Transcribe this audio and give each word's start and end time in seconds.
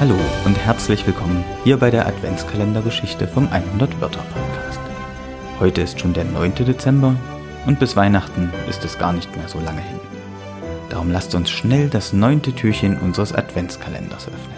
Hallo 0.00 0.16
und 0.44 0.58
herzlich 0.58 1.06
willkommen 1.06 1.44
hier 1.62 1.76
bei 1.76 1.88
der 1.88 2.08
Adventskalendergeschichte 2.08 3.28
vom 3.28 3.46
100 3.46 4.00
Wörter 4.00 4.24
Podcast. 4.24 4.80
Heute 5.60 5.82
ist 5.82 6.00
schon 6.00 6.12
der 6.12 6.24
9. 6.24 6.56
Dezember 6.56 7.14
und 7.64 7.78
bis 7.78 7.94
Weihnachten 7.94 8.52
ist 8.68 8.84
es 8.84 8.98
gar 8.98 9.12
nicht 9.12 9.34
mehr 9.36 9.48
so 9.48 9.60
lange 9.60 9.80
hin. 9.80 10.00
Darum 10.90 11.12
lasst 11.12 11.36
uns 11.36 11.48
schnell 11.48 11.88
das 11.88 12.12
neunte 12.12 12.52
Türchen 12.52 12.98
unseres 12.98 13.32
Adventskalenders 13.32 14.26
öffnen. 14.26 14.56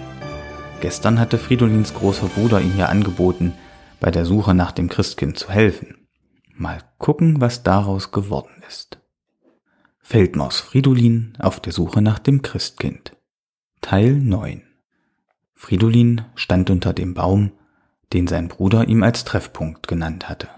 Gestern 0.80 1.20
hatte 1.20 1.36
Fridolins 1.36 1.92
großer 1.92 2.28
Bruder 2.28 2.62
ihm 2.62 2.76
ja 2.78 2.86
angeboten, 2.86 3.52
bei 4.00 4.10
der 4.10 4.24
Suche 4.24 4.54
nach 4.54 4.72
dem 4.72 4.88
Christkind 4.88 5.38
zu 5.38 5.50
helfen. 5.50 6.08
Mal 6.54 6.80
gucken, 6.96 7.42
was 7.42 7.62
daraus 7.62 8.10
geworden 8.10 8.62
ist. 8.66 8.98
Feldmaus 10.00 10.60
Fridolin 10.60 11.34
auf 11.38 11.60
der 11.60 11.74
Suche 11.74 12.00
nach 12.00 12.18
dem 12.18 12.40
Christkind. 12.40 13.12
Teil 13.82 14.14
9 14.14 14.65
Fridolin 15.58 16.20
stand 16.34 16.68
unter 16.68 16.92
dem 16.92 17.14
Baum, 17.14 17.50
den 18.12 18.26
sein 18.26 18.46
Bruder 18.46 18.86
ihm 18.88 19.02
als 19.02 19.24
Treffpunkt 19.24 19.88
genannt 19.88 20.28
hatte. 20.28 20.48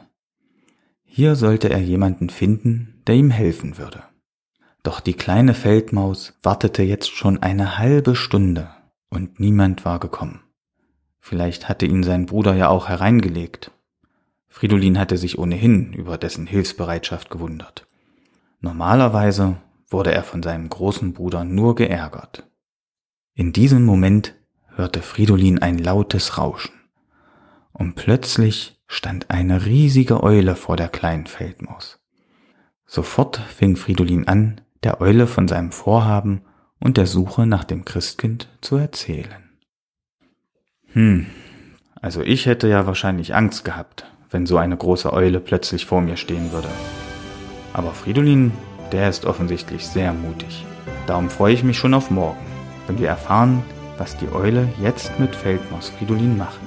Hier 1.04 1.36
sollte 1.36 1.70
er 1.70 1.78
jemanden 1.78 2.28
finden, 2.28 3.00
der 3.06 3.14
ihm 3.14 3.30
helfen 3.30 3.78
würde. 3.78 4.02
Doch 4.82 5.00
die 5.00 5.14
kleine 5.14 5.54
Feldmaus 5.54 6.36
wartete 6.42 6.82
jetzt 6.82 7.10
schon 7.10 7.42
eine 7.42 7.78
halbe 7.78 8.16
Stunde 8.16 8.70
und 9.08 9.40
niemand 9.40 9.84
war 9.84 10.00
gekommen. 10.00 10.40
Vielleicht 11.20 11.68
hatte 11.68 11.86
ihn 11.86 12.02
sein 12.02 12.26
Bruder 12.26 12.54
ja 12.54 12.68
auch 12.68 12.88
hereingelegt. 12.88 13.70
Fridolin 14.48 14.98
hatte 14.98 15.16
sich 15.16 15.38
ohnehin 15.38 15.92
über 15.92 16.18
dessen 16.18 16.46
Hilfsbereitschaft 16.46 17.30
gewundert. 17.30 17.86
Normalerweise 18.60 19.58
wurde 19.88 20.12
er 20.12 20.24
von 20.24 20.42
seinem 20.42 20.68
großen 20.68 21.12
Bruder 21.12 21.44
nur 21.44 21.76
geärgert. 21.76 22.48
In 23.34 23.52
diesem 23.52 23.84
Moment 23.84 24.34
hörte 24.78 25.02
Fridolin 25.02 25.58
ein 25.58 25.76
lautes 25.76 26.38
Rauschen. 26.38 26.72
Und 27.72 27.96
plötzlich 27.96 28.80
stand 28.86 29.30
eine 29.30 29.66
riesige 29.66 30.22
Eule 30.22 30.56
vor 30.56 30.76
der 30.76 30.88
kleinen 30.88 31.26
Feldmaus. 31.26 31.98
Sofort 32.86 33.36
fing 33.36 33.76
Fridolin 33.76 34.26
an, 34.26 34.62
der 34.82 35.00
Eule 35.00 35.26
von 35.26 35.46
seinem 35.46 35.72
Vorhaben 35.72 36.42
und 36.80 36.96
der 36.96 37.06
Suche 37.06 37.44
nach 37.44 37.64
dem 37.64 37.84
Christkind 37.84 38.48
zu 38.60 38.76
erzählen. 38.76 39.50
Hm, 40.92 41.26
also 42.00 42.22
ich 42.22 42.46
hätte 42.46 42.68
ja 42.68 42.86
wahrscheinlich 42.86 43.34
Angst 43.34 43.64
gehabt, 43.64 44.06
wenn 44.30 44.46
so 44.46 44.56
eine 44.56 44.76
große 44.76 45.12
Eule 45.12 45.40
plötzlich 45.40 45.84
vor 45.84 46.00
mir 46.00 46.16
stehen 46.16 46.52
würde. 46.52 46.68
Aber 47.72 47.92
Fridolin, 47.92 48.52
der 48.92 49.08
ist 49.08 49.26
offensichtlich 49.26 49.86
sehr 49.86 50.12
mutig. 50.12 50.64
Darum 51.06 51.28
freue 51.28 51.52
ich 51.52 51.64
mich 51.64 51.78
schon 51.78 51.94
auf 51.94 52.10
morgen, 52.10 52.38
wenn 52.86 52.98
wir 52.98 53.08
erfahren, 53.08 53.62
was 53.98 54.16
die 54.16 54.32
Eule 54.32 54.68
jetzt 54.80 55.18
mit 55.18 55.34
Feldmaus 55.34 55.90
Fridolin 55.90 56.36
macht. 56.38 56.60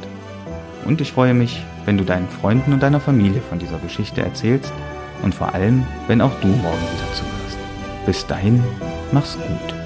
Und 0.86 1.02
ich 1.02 1.14
freue 1.14 1.34
mich, 1.34 1.64
wenn 1.86 1.98
du 1.98 2.04
deinen 2.04 2.30
Freunden 2.30 2.74
und 2.74 2.84
deiner 2.84 3.00
Familie 3.00 3.42
von 3.42 3.60
dieser 3.60 3.80
Geschichte 3.80 4.22
erzählst 4.22 4.72
und 5.24 5.34
vor 5.34 5.54
allem, 5.54 5.86
wenn 6.08 6.22
auch 6.22 6.34
du 6.42 6.48
morgen 6.48 6.64
wieder 6.64 7.14
zuhörst. 7.14 7.58
Bis 8.06 8.26
dahin, 8.28 8.64
mach's 9.12 9.36
gut. 9.36 9.81